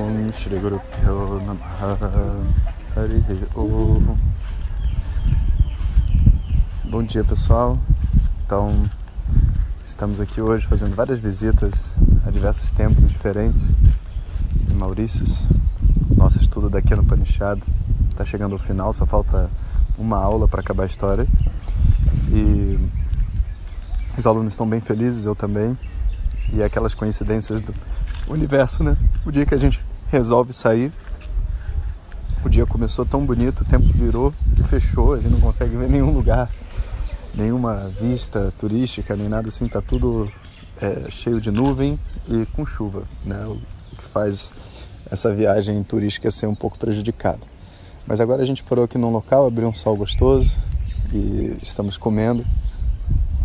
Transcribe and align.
Pyo 0.00 1.40
Namaha 1.44 1.98
Hari 2.96 3.22
Om 3.54 4.16
Bom 6.84 7.02
dia 7.02 7.22
pessoal, 7.22 7.78
então 8.46 8.82
estamos 9.84 10.18
aqui 10.18 10.40
hoje 10.40 10.66
fazendo 10.66 10.96
várias 10.96 11.18
visitas 11.18 11.96
a 12.26 12.30
diversos 12.30 12.70
templos 12.70 13.10
diferentes. 13.10 13.72
Em 14.70 14.74
Maurícios. 14.74 15.46
Nosso 16.16 16.40
estudo 16.40 16.70
daqui 16.70 16.94
no 16.94 17.04
Panishad 17.04 17.60
está 18.08 18.24
chegando 18.24 18.54
ao 18.54 18.58
final, 18.58 18.94
só 18.94 19.04
falta 19.04 19.50
uma 19.98 20.16
aula 20.16 20.48
para 20.48 20.60
acabar 20.60 20.84
a 20.84 20.86
história. 20.86 21.26
E 22.32 22.78
os 24.16 24.26
alunos 24.26 24.54
estão 24.54 24.66
bem 24.66 24.80
felizes, 24.80 25.26
eu 25.26 25.34
também, 25.34 25.76
e 26.54 26.62
aquelas 26.62 26.94
coincidências 26.94 27.60
do 27.60 27.74
universo, 28.28 28.82
né? 28.82 28.96
O 29.26 29.30
dia 29.30 29.44
que 29.44 29.54
a 29.54 29.58
gente 29.58 29.89
resolve 30.10 30.52
sair, 30.52 30.92
o 32.44 32.48
dia 32.48 32.66
começou 32.66 33.04
tão 33.04 33.24
bonito, 33.24 33.60
o 33.60 33.64
tempo 33.64 33.84
virou, 33.94 34.32
fechou, 34.68 35.14
a 35.14 35.18
gente 35.18 35.32
não 35.32 35.40
consegue 35.40 35.76
ver 35.76 35.88
nenhum 35.88 36.10
lugar, 36.10 36.50
nenhuma 37.34 37.76
vista 38.00 38.52
turística, 38.58 39.14
nem 39.14 39.28
nada 39.28 39.48
assim, 39.48 39.68
tá 39.68 39.80
tudo 39.80 40.30
é, 40.80 41.10
cheio 41.10 41.40
de 41.40 41.50
nuvem 41.50 41.98
e 42.28 42.46
com 42.46 42.64
chuva, 42.64 43.04
né? 43.24 43.46
O 43.46 43.58
que 43.96 44.04
faz 44.04 44.50
essa 45.10 45.34
viagem 45.34 45.82
turística 45.82 46.30
ser 46.30 46.46
um 46.46 46.54
pouco 46.54 46.78
prejudicada. 46.78 47.40
Mas 48.06 48.20
agora 48.20 48.42
a 48.42 48.46
gente 48.46 48.62
parou 48.64 48.84
aqui 48.84 48.96
num 48.96 49.10
local, 49.10 49.46
abriu 49.46 49.68
um 49.68 49.74
sol 49.74 49.96
gostoso 49.96 50.56
e 51.12 51.58
estamos 51.62 51.96
comendo 51.96 52.44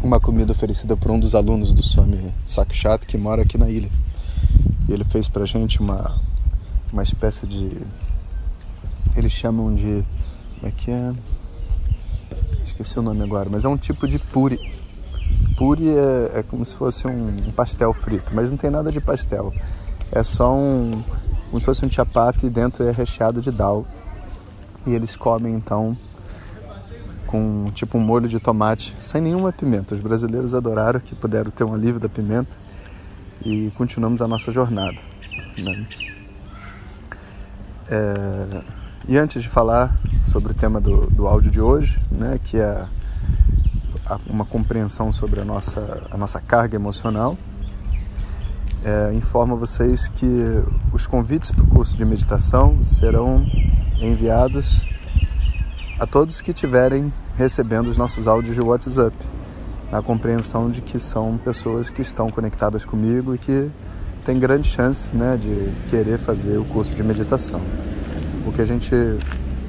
uma 0.01 0.19
comida 0.19 0.51
oferecida 0.51 0.95
por 0.95 1.11
um 1.11 1.19
dos 1.19 1.35
alunos 1.35 1.73
do 1.73 1.83
Swami 1.83 2.33
Sakshat 2.45 3.05
que 3.05 3.17
mora 3.17 3.41
aqui 3.41 3.57
na 3.57 3.69
ilha. 3.69 3.89
E 4.87 4.93
ele 4.93 5.03
fez 5.03 5.27
pra 5.27 5.45
gente 5.45 5.79
uma, 5.79 6.15
uma 6.91 7.03
espécie 7.03 7.45
de. 7.45 7.69
Eles 9.15 9.31
chamam 9.31 9.73
de. 9.73 10.03
Como 10.55 10.67
é 10.67 10.71
que 10.71 10.91
é? 10.91 11.13
Esqueci 12.63 12.97
o 12.99 13.01
nome 13.01 13.23
agora, 13.23 13.49
mas 13.49 13.63
é 13.65 13.67
um 13.67 13.77
tipo 13.77 14.07
de 14.07 14.19
puri. 14.19 14.59
Puri 15.57 15.89
é, 15.89 16.39
é 16.39 16.43
como 16.43 16.65
se 16.65 16.75
fosse 16.75 17.07
um, 17.07 17.51
pastel 17.55 17.93
frito, 17.93 18.33
mas 18.35 18.49
não 18.49 18.57
tem 18.57 18.69
nada 18.69 18.91
de 18.91 18.99
pastel. 18.99 19.53
É 20.11 20.23
só 20.23 20.53
um. 20.53 20.91
como 21.49 21.59
se 21.59 21.65
fosse 21.65 21.85
um 21.85 21.89
chapati 21.89 22.47
e 22.47 22.49
dentro 22.49 22.83
é 22.83 22.91
recheado 22.91 23.41
de 23.41 23.51
dal. 23.51 23.85
E 24.85 24.93
eles 24.93 25.15
comem 25.15 25.53
então 25.53 25.97
com 27.25 27.71
tipo 27.73 27.97
um 27.97 28.01
molho 28.01 28.29
de 28.29 28.39
tomate 28.39 28.95
sem 28.99 29.21
nenhuma 29.21 29.51
pimenta. 29.51 29.95
Os 29.95 30.01
brasileiros 30.01 30.53
adoraram 30.53 30.99
que 30.99 31.15
puderam 31.15 31.49
ter 31.51 31.63
um 31.63 31.73
alívio 31.73 31.99
da 31.99 32.07
pimenta 32.07 32.55
e 33.43 33.71
continuamos 33.75 34.21
a 34.21 34.27
nossa 34.27 34.51
jornada. 34.51 34.97
Né? 35.57 35.87
É... 37.89 38.63
E 39.07 39.17
antes 39.17 39.43
de 39.43 39.49
falar 39.49 39.95
sobre 40.25 40.51
o 40.51 40.55
tema 40.55 40.81
do, 40.81 41.07
do 41.11 41.27
áudio 41.27 41.51
de 41.51 41.61
hoje, 41.61 42.01
né, 42.09 42.39
que 42.43 42.57
é 42.57 42.85
uma 44.27 44.45
compreensão 44.45 45.11
sobre 45.13 45.39
a 45.41 45.45
nossa, 45.45 46.03
a 46.09 46.17
nossa 46.17 46.39
carga 46.39 46.75
emocional, 46.75 47.37
é, 48.83 49.13
informo 49.13 49.57
vocês 49.57 50.07
que 50.07 50.63
os 50.93 51.07
convites 51.07 51.51
para 51.51 51.63
o 51.63 51.67
curso 51.67 51.97
de 51.97 52.05
meditação 52.05 52.83
serão 52.83 53.43
enviados 53.99 54.85
a 55.99 56.05
todos 56.05 56.41
que 56.41 56.53
tiverem 56.53 57.11
recebendo 57.35 57.87
os 57.87 57.97
nossos 57.97 58.27
áudios 58.27 58.55
de 58.55 58.61
WhatsApp 58.61 59.15
na 59.91 60.01
compreensão 60.01 60.69
de 60.69 60.81
que 60.81 60.99
são 60.99 61.37
pessoas 61.37 61.89
que 61.89 62.01
estão 62.01 62.29
conectadas 62.29 62.85
comigo 62.85 63.33
e 63.33 63.37
que 63.37 63.71
têm 64.25 64.39
grande 64.39 64.67
chance 64.67 65.15
né, 65.15 65.37
de 65.39 65.71
querer 65.89 66.17
fazer 66.17 66.57
o 66.57 66.65
curso 66.65 66.95
de 66.95 67.03
meditação. 67.03 67.61
O 68.45 68.51
que 68.51 68.61
a 68.61 68.65
gente 68.65 68.93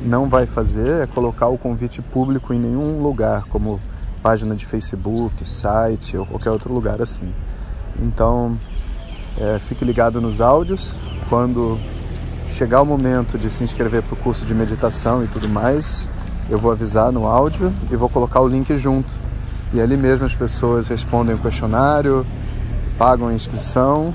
não 0.03 0.29
vai 0.29 0.47
fazer 0.47 1.03
é 1.03 1.07
colocar 1.07 1.49
o 1.49 1.59
convite 1.59 2.01
público 2.01 2.55
em 2.55 2.59
nenhum 2.59 3.03
lugar, 3.03 3.45
como 3.51 3.79
página 4.23 4.57
de 4.57 4.65
Facebook, 4.65 5.45
site 5.45 6.17
ou 6.17 6.25
qualquer 6.25 6.51
outro 6.51 6.73
lugar 6.73 7.03
assim. 7.03 7.31
Então, 8.01 8.59
é, 9.39 9.59
fique 9.59 9.85
ligado 9.85 10.21
nos 10.21 10.41
áudios. 10.41 10.97
Quando 11.29 11.79
chegar 12.49 12.81
o 12.81 12.87
momento 12.87 13.37
de 13.37 13.51
se 13.51 13.63
inscrever 13.63 14.03
para 14.03 14.15
o 14.15 14.17
curso 14.17 14.47
de 14.47 14.55
meditação 14.55 15.23
e 15.23 15.27
tudo 15.27 15.49
mais, 15.49 16.09
eu 16.49 16.59
vou 16.59 16.73
avisar 16.73 17.13
no 17.13 17.27
áudio 17.27 17.73
e 17.91 17.97
vou 17.97 18.09
colocar 18.09 18.41
o 18.41 18.49
link 18.49 18.75
junto 18.79 19.13
e 19.75 19.81
ali 19.81 19.97
mesmo 19.97 20.25
as 20.25 20.35
pessoas 20.35 20.89
respondem 20.89 21.35
o 21.35 21.39
questionário, 21.39 22.25
pagam 22.97 23.29
a 23.29 23.35
inscrição 23.35 24.15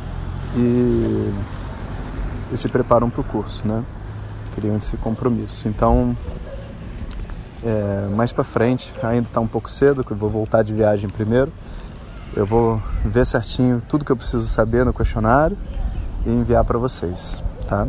e, 0.56 1.34
e 2.52 2.58
se 2.58 2.68
preparam 2.70 3.10
para 3.10 3.22
o 3.22 3.24
curso, 3.24 3.68
né? 3.68 3.84
Criam 4.56 4.76
esse 4.76 4.98
compromisso. 4.98 5.68
Então, 5.68 6.16
é, 7.64 8.08
mais 8.16 8.32
para 8.32 8.44
frente, 8.44 8.94
ainda 9.04 9.28
está 9.28 9.40
um 9.40 9.48
pouco 9.48 9.70
cedo, 9.70 10.04
que 10.04 10.12
eu 10.12 10.18
vou 10.18 10.30
voltar 10.30 10.64
de 10.64 10.74
viagem 10.74 11.10
primeiro. 11.10 11.52
Eu 12.36 12.46
vou 12.46 12.82
ver 13.06 13.26
certinho 13.26 13.82
tudo 13.88 14.06
que 14.06 14.12
eu 14.12 14.18
preciso 14.18 14.48
saber 14.48 14.86
no 14.86 14.94
questionário 14.94 15.58
e 16.26 16.30
enviar 16.30 16.64
para 16.64 16.78
vocês, 16.78 17.44
tá? 17.68 17.88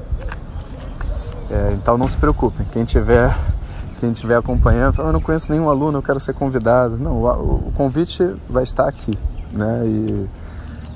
É, 1.50 1.72
então 1.74 1.96
não 1.98 2.08
se 2.08 2.16
preocupem, 2.16 2.66
quem 2.72 2.84
tiver 2.84 3.36
quem 4.00 4.10
estiver 4.10 4.36
acompanhando, 4.36 4.94
fala, 4.94 5.10
eu 5.10 5.12
não 5.12 5.20
conheço 5.20 5.52
nenhum 5.52 5.70
aluno, 5.70 5.98
eu 5.98 6.02
quero 6.02 6.18
ser 6.18 6.34
convidado. 6.34 6.96
Não, 6.96 7.22
o, 7.22 7.68
o 7.68 7.72
convite 7.76 8.34
vai 8.48 8.64
estar 8.64 8.88
aqui, 8.88 9.16
né? 9.52 9.82
E 9.86 10.28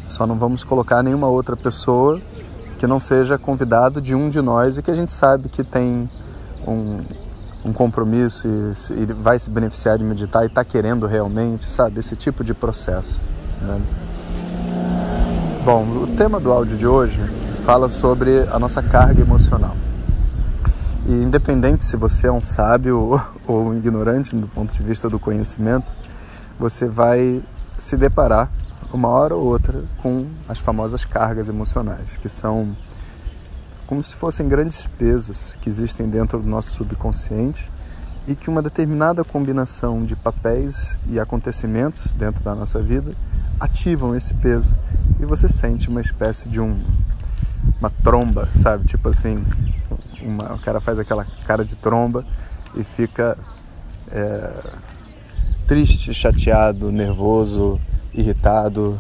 só 0.07 0.27
não 0.27 0.39
vamos 0.39 0.65
colocar 0.65 1.03
nenhuma 1.03 1.27
outra 1.27 1.57
pessoa 1.57 2.21
que 2.79 2.87
não 2.87 3.01
seja 3.01 3.37
convidado 3.37 4.01
de 4.01 4.15
um 4.15 4.31
de 4.31 4.41
nós 4.41 4.79
e 4.79 4.83
que 4.83 4.91
a 4.91 4.95
gente 4.95 5.13
sabe 5.13 5.49
que 5.49 5.65
tem 5.65 6.09
um, 6.67 6.99
um 7.65 7.73
compromisso 7.73 8.47
e, 8.47 9.03
e, 9.03 9.07
vai 9.07 9.39
se 9.39 9.51
beneficiar 9.51 9.99
de 9.99 10.05
meditar 10.05 10.45
e 10.45 10.47
está 10.47 10.65
querendo 10.65 11.07
realmente, 11.07 11.71
sabe? 11.71 12.01
Esse 12.01 12.15
tipo 12.15 12.45
de 12.45 12.55
processo. 12.55 13.21
Né? 13.61 13.81
Bom, 15.65 15.85
o 15.85 16.07
tema 16.17 16.39
do 16.39 16.53
áudio 16.53 16.77
de 16.77 16.87
hoje 16.87 17.21
fala 17.65 17.89
sobre 17.89 18.47
a 18.53 18.59
nossa 18.59 18.83
carga 18.83 19.21
emocional. 19.21 19.75
E 21.09 21.13
independente 21.13 21.85
se 21.85 21.97
você 21.97 22.29
é 22.29 22.33
um 22.33 22.43
sábio 22.43 23.01
ou, 23.01 23.21
ou 23.47 23.69
um 23.69 23.77
ignorante 23.77 24.37
do 24.37 24.47
ponto 24.47 24.73
de 24.73 24.83
vista 24.83 25.09
do 25.09 25.19
conhecimento, 25.19 25.97
você 26.59 26.87
vai 26.87 27.43
se 27.77 27.97
deparar 27.97 28.51
uma 28.93 29.09
hora 29.09 29.35
ou 29.35 29.45
outra 29.45 29.85
com 29.99 30.27
as 30.49 30.59
famosas 30.59 31.05
cargas 31.05 31.49
emocionais, 31.49 32.17
que 32.17 32.29
são 32.29 32.77
como 33.87 34.03
se 34.03 34.17
fossem 34.17 34.49
grandes 34.49 34.87
pesos 34.99 35.57
que 35.61 35.69
existem 35.69 36.09
dentro 36.09 36.41
do 36.41 36.49
nosso 36.49 36.71
subconsciente 36.71 37.71
e 38.27 38.35
que 38.35 38.51
uma 38.51 38.61
determinada 38.61 39.25
combinação 39.25 40.05
de 40.05 40.17
papéis 40.17 40.99
e 41.07 41.21
acontecimentos 41.21 42.13
dentro 42.13 42.43
da 42.43 42.55
nossa 42.55 42.83
vida 42.83 43.15
ativam 43.61 44.15
esse 44.15 44.35
peso 44.35 44.75
e 45.21 45.25
você 45.25 45.49
sente 45.49 45.89
uma 45.89 46.01
espécie 46.01 46.49
de 46.49 46.61
um 46.61 46.79
uma 47.79 47.91
tromba, 47.91 48.49
sabe? 48.55 48.85
Tipo 48.85 49.09
assim, 49.09 49.45
uma, 50.23 50.55
o 50.55 50.59
cara 50.59 50.81
faz 50.81 50.99
aquela 50.99 51.27
cara 51.47 51.65
de 51.65 51.77
tromba 51.77 52.25
e 52.75 52.85
fica 52.85 53.37
é, 54.11 54.51
triste, 55.67 56.15
chateado, 56.15 56.91
nervoso, 56.91 57.81
irritado 58.17 58.99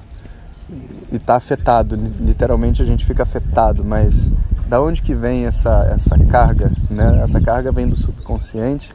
e 1.12 1.16
está 1.16 1.36
afetado. 1.36 1.96
Literalmente 2.20 2.82
a 2.82 2.84
gente 2.84 3.04
fica 3.04 3.22
afetado, 3.22 3.84
mas 3.84 4.30
da 4.68 4.80
onde 4.80 5.00
que 5.00 5.14
vem 5.14 5.46
essa, 5.46 5.88
essa 5.92 6.18
carga? 6.18 6.72
Né? 6.90 7.20
Essa 7.22 7.40
carga 7.40 7.70
vem 7.70 7.88
do 7.88 7.96
subconsciente 7.96 8.92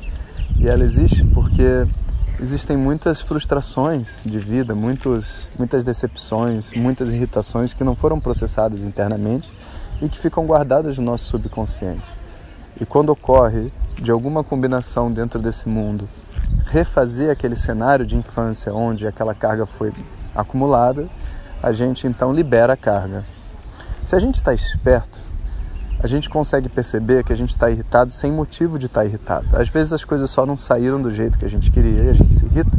e 0.57 0.67
ela 0.67 0.83
existe 0.83 1.25
porque 1.25 1.87
existem 2.39 2.75
muitas 2.75 3.21
frustrações 3.21 4.21
de 4.25 4.39
vida, 4.39 4.75
muitos, 4.75 5.49
muitas 5.57 5.83
decepções, 5.83 6.73
muitas 6.73 7.09
irritações 7.09 7.73
que 7.73 7.83
não 7.83 7.95
foram 7.95 8.19
processadas 8.19 8.83
internamente 8.83 9.49
e 10.01 10.09
que 10.09 10.17
ficam 10.17 10.45
guardadas 10.45 10.97
no 10.97 11.05
nosso 11.05 11.25
subconsciente. 11.25 12.05
E 12.79 12.85
quando 12.85 13.09
ocorre 13.09 13.71
de 14.01 14.11
alguma 14.11 14.43
combinação 14.43 15.11
dentro 15.11 15.39
desse 15.39 15.69
mundo, 15.69 16.09
refazer 16.71 17.29
aquele 17.29 17.55
cenário 17.55 18.05
de 18.05 18.15
infância 18.15 18.73
onde 18.73 19.05
aquela 19.05 19.35
carga 19.35 19.65
foi 19.65 19.91
acumulada, 20.33 21.09
a 21.61 21.71
gente 21.73 22.07
então 22.07 22.33
libera 22.33 22.73
a 22.73 22.77
carga. 22.77 23.25
Se 24.05 24.15
a 24.15 24.19
gente 24.19 24.35
está 24.35 24.53
esperto, 24.53 25.19
a 25.99 26.07
gente 26.07 26.29
consegue 26.29 26.69
perceber 26.69 27.23
que 27.25 27.33
a 27.33 27.35
gente 27.35 27.49
está 27.49 27.69
irritado 27.69 28.11
sem 28.11 28.31
motivo 28.31 28.79
de 28.79 28.85
estar 28.85 29.01
tá 29.01 29.05
irritado. 29.05 29.47
Às 29.55 29.67
vezes 29.67 29.91
as 29.91 30.05
coisas 30.05 30.31
só 30.31 30.45
não 30.45 30.55
saíram 30.55 31.01
do 31.01 31.11
jeito 31.11 31.37
que 31.37 31.45
a 31.45 31.49
gente 31.49 31.69
queria 31.69 32.03
e 32.03 32.09
a 32.09 32.13
gente 32.13 32.33
se 32.33 32.45
irrita. 32.45 32.77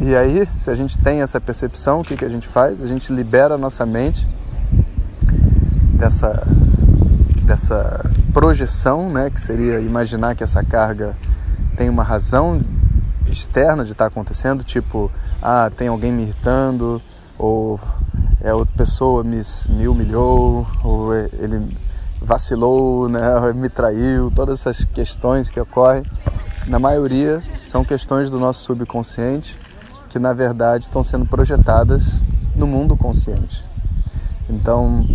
E 0.00 0.16
aí, 0.16 0.48
se 0.56 0.68
a 0.68 0.74
gente 0.74 0.98
tem 0.98 1.22
essa 1.22 1.40
percepção, 1.40 2.00
o 2.00 2.04
que, 2.04 2.16
que 2.16 2.24
a 2.24 2.28
gente 2.28 2.48
faz? 2.48 2.82
A 2.82 2.86
gente 2.88 3.12
libera 3.12 3.54
a 3.54 3.58
nossa 3.58 3.86
mente 3.86 4.26
dessa, 5.94 6.42
dessa 7.44 8.10
projeção, 8.34 9.08
né, 9.08 9.30
que 9.30 9.40
seria 9.40 9.80
imaginar 9.80 10.34
que 10.34 10.42
essa 10.42 10.64
carga 10.64 11.14
tem 11.76 11.88
uma 11.88 12.02
razão 12.02 12.60
externa 13.26 13.84
de 13.84 13.92
estar 13.92 14.04
tá 14.04 14.08
acontecendo, 14.08 14.64
tipo, 14.64 15.10
ah, 15.40 15.70
tem 15.74 15.88
alguém 15.88 16.12
me 16.12 16.22
irritando, 16.22 17.00
ou 17.38 17.78
é 18.40 18.52
outra 18.52 18.74
pessoa 18.76 19.22
me, 19.22 19.40
me 19.68 19.88
humilhou, 19.88 20.66
ou 20.82 21.14
ele 21.14 21.76
vacilou, 22.20 23.08
né, 23.08 23.20
me 23.54 23.68
traiu, 23.68 24.30
todas 24.30 24.60
essas 24.60 24.84
questões 24.84 25.50
que 25.50 25.60
ocorrem, 25.60 26.02
na 26.66 26.78
maioria 26.78 27.42
são 27.64 27.84
questões 27.84 28.30
do 28.30 28.38
nosso 28.38 28.64
subconsciente 28.64 29.58
que 30.12 30.18
na 30.18 30.34
verdade 30.34 30.84
estão 30.84 31.02
sendo 31.02 31.24
projetadas 31.24 32.22
no 32.54 32.66
mundo 32.66 32.94
consciente. 32.96 33.64
Então, 34.48 35.06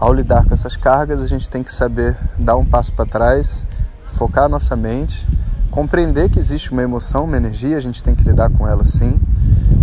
ao 0.00 0.12
lidar 0.12 0.44
com 0.44 0.52
essas 0.52 0.76
cargas, 0.76 1.22
a 1.22 1.26
gente 1.28 1.48
tem 1.48 1.62
que 1.62 1.72
saber 1.72 2.18
dar 2.36 2.56
um 2.56 2.64
passo 2.64 2.92
para 2.92 3.06
trás, 3.06 3.64
focar 4.14 4.48
nossa 4.48 4.74
mente, 4.74 5.26
compreender 5.70 6.30
que 6.30 6.38
existe 6.38 6.72
uma 6.72 6.82
emoção, 6.82 7.24
uma 7.24 7.36
energia, 7.36 7.76
a 7.76 7.80
gente 7.80 8.02
tem 8.02 8.14
que 8.14 8.24
lidar 8.24 8.50
com 8.50 8.66
ela 8.66 8.84
sim, 8.84 9.20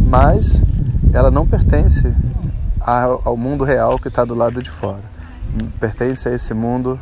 mas 0.01 0.62
ela 1.13 1.30
não 1.30 1.45
pertence 1.45 2.13
ao 2.80 3.38
mundo 3.38 3.63
real 3.63 4.00
que 4.00 4.07
está 4.07 4.25
do 4.25 4.33
lado 4.33 4.63
de 4.63 4.69
fora 4.69 5.12
pertence 5.80 6.28
a 6.28 6.33
esse 6.33 6.54
mundo 6.54 7.00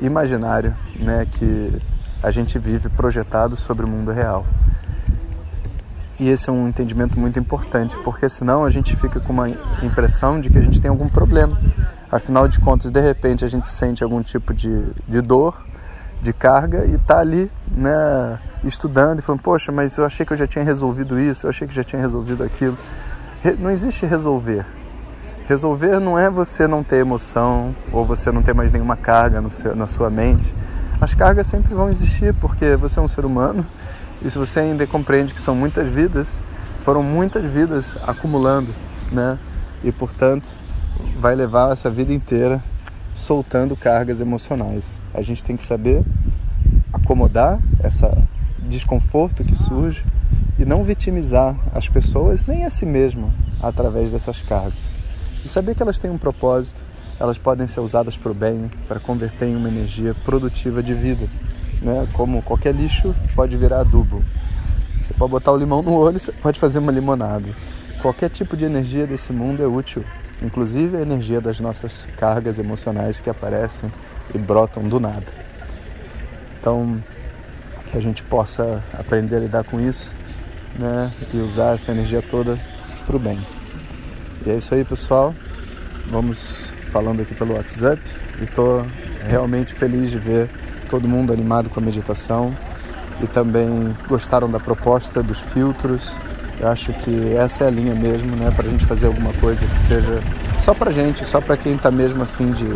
imaginário 0.00 0.74
né, 0.98 1.26
que 1.30 1.80
a 2.22 2.30
gente 2.30 2.58
vive 2.58 2.88
projetado 2.88 3.56
sobre 3.56 3.84
o 3.84 3.88
mundo 3.88 4.10
real. 4.10 4.46
E 6.18 6.28
esse 6.28 6.50
é 6.50 6.52
um 6.52 6.68
entendimento 6.68 7.18
muito 7.18 7.38
importante, 7.38 7.96
porque 8.04 8.28
senão 8.28 8.64
a 8.64 8.70
gente 8.70 8.94
fica 8.94 9.20
com 9.20 9.32
uma 9.32 9.48
impressão 9.82 10.38
de 10.38 10.50
que 10.50 10.58
a 10.58 10.60
gente 10.60 10.80
tem 10.80 10.90
algum 10.90 11.08
problema. 11.08 11.58
Afinal 12.12 12.46
de 12.46 12.60
contas, 12.60 12.90
de 12.90 13.00
repente 13.00 13.44
a 13.44 13.48
gente 13.48 13.68
sente 13.68 14.04
algum 14.04 14.22
tipo 14.22 14.52
de, 14.52 14.84
de 15.08 15.20
dor, 15.22 15.64
de 16.20 16.32
carga 16.32 16.84
e 16.84 16.94
está 16.94 17.18
ali 17.18 17.50
né, 17.68 18.38
estudando 18.64 19.20
e 19.20 19.22
falando: 19.22 19.42
Poxa, 19.42 19.72
mas 19.72 19.96
eu 19.96 20.04
achei 20.04 20.24
que 20.24 20.32
eu 20.32 20.36
já 20.36 20.46
tinha 20.46 20.64
resolvido 20.64 21.18
isso, 21.18 21.46
eu 21.46 21.50
achei 21.50 21.66
que 21.66 21.74
já 21.74 21.84
tinha 21.84 22.00
resolvido 22.00 22.42
aquilo. 22.42 22.76
Não 23.58 23.70
existe 23.70 24.04
resolver, 24.04 24.66
Resolver 25.50 25.98
não 25.98 26.16
é 26.16 26.30
você 26.30 26.68
não 26.68 26.80
ter 26.80 26.98
emoção 26.98 27.74
ou 27.90 28.06
você 28.06 28.30
não 28.30 28.40
ter 28.40 28.54
mais 28.54 28.70
nenhuma 28.70 28.96
carga 28.96 29.42
seu, 29.50 29.74
na 29.74 29.84
sua 29.84 30.08
mente. 30.08 30.54
As 31.00 31.12
cargas 31.12 31.48
sempre 31.48 31.74
vão 31.74 31.90
existir 31.90 32.32
porque 32.34 32.76
você 32.76 33.00
é 33.00 33.02
um 33.02 33.08
ser 33.08 33.24
humano 33.24 33.66
e 34.22 34.30
se 34.30 34.38
você 34.38 34.60
ainda 34.60 34.86
compreende 34.86 35.34
que 35.34 35.40
são 35.40 35.56
muitas 35.56 35.88
vidas, 35.88 36.40
foram 36.84 37.02
muitas 37.02 37.44
vidas 37.44 37.96
acumulando, 38.06 38.72
né? 39.10 39.36
E 39.82 39.90
portanto, 39.90 40.48
vai 41.18 41.34
levar 41.34 41.72
essa 41.72 41.90
vida 41.90 42.12
inteira 42.12 42.62
soltando 43.20 43.76
cargas 43.76 44.20
emocionais. 44.20 45.00
A 45.12 45.20
gente 45.20 45.44
tem 45.44 45.56
que 45.56 45.62
saber 45.62 46.02
acomodar 46.92 47.60
essa 47.82 48.16
desconforto 48.68 49.44
que 49.44 49.54
surge 49.54 50.04
e 50.58 50.64
não 50.64 50.82
vitimizar 50.82 51.56
as 51.74 51.88
pessoas 51.88 52.46
nem 52.46 52.64
a 52.64 52.70
si 52.70 52.86
mesmo 52.86 53.32
através 53.62 54.12
dessas 54.12 54.40
cargas 54.40 55.00
e 55.44 55.48
saber 55.48 55.74
que 55.74 55.82
elas 55.82 55.98
têm 55.98 56.10
um 56.10 56.18
propósito, 56.18 56.82
elas 57.18 57.38
podem 57.38 57.66
ser 57.66 57.80
usadas 57.80 58.16
para 58.16 58.30
o 58.30 58.34
bem, 58.34 58.70
para 58.86 59.00
converter 59.00 59.48
em 59.48 59.56
uma 59.56 59.68
energia 59.68 60.14
produtiva 60.24 60.82
de 60.82 60.94
vida. 60.94 61.28
Né? 61.82 62.08
Como 62.12 62.42
qualquer 62.42 62.74
lixo 62.74 63.14
pode 63.34 63.56
virar 63.56 63.80
adubo. 63.80 64.24
Você 64.96 65.14
pode 65.14 65.30
botar 65.30 65.52
o 65.52 65.56
limão 65.56 65.82
no 65.82 65.92
olho, 65.92 66.18
você 66.18 66.32
pode 66.32 66.58
fazer 66.58 66.78
uma 66.78 66.92
limonada. 66.92 67.54
Qualquer 68.00 68.30
tipo 68.30 68.56
de 68.56 68.64
energia 68.64 69.06
desse 69.06 69.32
mundo 69.32 69.62
é 69.62 69.66
útil, 69.66 70.04
inclusive 70.42 70.96
a 70.96 71.00
energia 71.00 71.40
das 71.40 71.60
nossas 71.60 72.06
cargas 72.16 72.58
emocionais 72.58 73.20
que 73.20 73.30
aparecem 73.30 73.92
e 74.34 74.38
brotam 74.38 74.88
do 74.88 74.98
nada. 74.98 75.26
Então, 76.58 77.02
que 77.90 77.98
a 77.98 78.00
gente 78.00 78.22
possa 78.22 78.82
aprender 78.92 79.36
a 79.36 79.40
lidar 79.40 79.64
com 79.64 79.80
isso 79.80 80.14
né? 80.78 81.12
e 81.32 81.38
usar 81.38 81.74
essa 81.74 81.90
energia 81.90 82.22
toda 82.22 82.58
para 83.04 83.16
o 83.16 83.18
bem. 83.18 83.40
E 84.46 84.50
é 84.50 84.56
isso 84.56 84.74
aí, 84.74 84.84
pessoal. 84.84 85.34
Vamos 86.08 86.72
falando 86.90 87.20
aqui 87.20 87.34
pelo 87.34 87.54
WhatsApp 87.54 88.00
e 88.40 88.44
estou 88.44 88.86
realmente 89.26 89.74
feliz 89.74 90.10
de 90.10 90.18
ver 90.18 90.48
todo 90.88 91.08
mundo 91.08 91.32
animado 91.32 91.68
com 91.70 91.78
a 91.80 91.82
meditação 91.82 92.54
e 93.22 93.26
também 93.26 93.94
gostaram 94.08 94.50
da 94.50 94.58
proposta 94.58 95.22
dos 95.22 95.38
filtros. 95.38 96.12
Eu 96.60 96.68
acho 96.68 96.92
que 96.92 97.34
essa 97.36 97.64
é 97.64 97.68
a 97.68 97.70
linha 97.70 97.94
mesmo, 97.94 98.36
né, 98.36 98.52
para 98.54 98.66
a 98.66 98.70
gente 98.70 98.84
fazer 98.84 99.06
alguma 99.06 99.32
coisa 99.34 99.66
que 99.66 99.78
seja 99.78 100.20
só 100.58 100.74
para 100.74 100.90
gente, 100.90 101.24
só 101.24 101.40
para 101.40 101.56
quem 101.56 101.74
está 101.74 101.90
mesmo 101.90 102.22
a 102.22 102.26
fim 102.26 102.50
de 102.50 102.66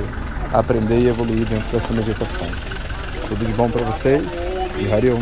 aprender 0.53 1.01
e 1.01 1.09
evoluir 1.09 1.45
dentro 1.45 1.71
dessa 1.71 1.93
meditação. 1.93 2.47
Tudo 3.29 3.45
de 3.45 3.53
bom 3.53 3.69
para 3.69 3.85
vocês 3.85 4.57
e 4.79 4.91
Hariom. 4.91 5.21